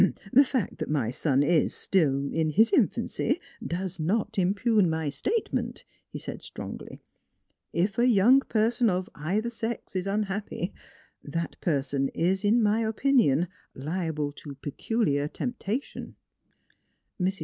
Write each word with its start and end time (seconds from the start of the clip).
"The 0.33 0.43
fact 0.43 0.79
that 0.79 0.89
my 0.89 1.11
son 1.11 1.43
is 1.43 1.65
er 1.73 1.75
still 1.75 2.33
in 2.33 2.49
his 2.49 2.73
infancy 2.73 3.39
does 3.63 3.99
not 3.99 4.35
impugn 4.39 4.89
my 4.89 5.11
statement," 5.11 5.83
he 6.09 6.17
said 6.17 6.41
strongly." 6.41 7.03
If 7.85 7.99
a 7.99 8.07
young 8.07 8.39
person, 8.39 8.89
of 8.89 9.07
either 9.13 9.51
sex, 9.51 9.95
is 9.95 10.07
unhappy, 10.07 10.73
that 11.23 11.55
person 11.61 12.09
is, 12.15 12.43
in 12.43 12.63
my 12.63 12.79
opinion, 12.79 13.47
liable 13.75 14.31
to 14.37 14.55
peculiar 14.55 15.27
temptation." 15.27 16.15